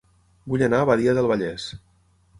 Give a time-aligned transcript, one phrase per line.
[0.53, 1.71] Vull anar a Badia del Vallès